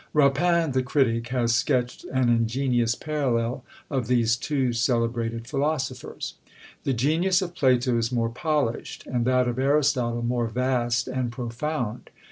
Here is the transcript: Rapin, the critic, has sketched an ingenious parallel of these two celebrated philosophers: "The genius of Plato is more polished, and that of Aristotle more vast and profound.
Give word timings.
Rapin, 0.15 0.71
the 0.71 0.81
critic, 0.81 1.27
has 1.27 1.53
sketched 1.53 2.05
an 2.05 2.27
ingenious 2.27 2.95
parallel 2.95 3.63
of 3.91 4.07
these 4.07 4.35
two 4.35 4.73
celebrated 4.73 5.45
philosophers: 5.45 6.33
"The 6.85 6.93
genius 6.93 7.39
of 7.43 7.53
Plato 7.53 7.95
is 7.99 8.11
more 8.11 8.29
polished, 8.29 9.05
and 9.05 9.25
that 9.25 9.47
of 9.47 9.59
Aristotle 9.59 10.23
more 10.23 10.47
vast 10.47 11.07
and 11.07 11.31
profound. 11.31 12.09